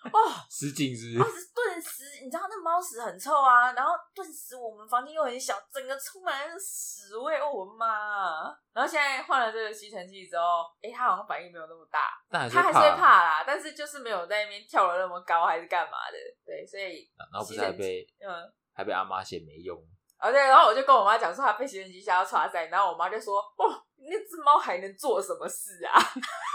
[0.06, 0.18] 哦，
[0.50, 1.32] 失禁是不是？
[1.32, 8.46] 时顿时，你知道那猫屎很臭啊，然后顿时我们房间又很小，整个充满了屎味，哦我的妈！
[8.74, 10.44] 然后现在换了这个吸尘器之后，
[10.82, 16.18] 诶，它好像反应没有那么大，但还是它还是会啊怕啦，但是就是没有在那边跳的那么高，还是干嘛的？
[16.46, 18.54] 对，所以然后不是还被嗯。
[18.78, 19.78] 还被阿妈嫌没用，
[20.18, 25.96] 啊对，然后我就跟我妈讲说，她被吸尘器吓到抓塞，然后我妈就说：“哦，那只猫还能做什么事啊？”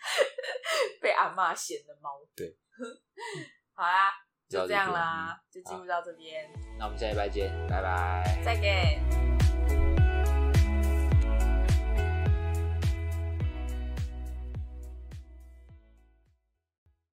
[1.00, 2.20] 被阿妈嫌的猫。
[2.34, 2.56] 对，
[3.74, 4.12] 好啦，
[4.48, 8.40] 就这样啦，就进入到这边，那我们下一拜见，拜拜。
[8.44, 9.19] 再见。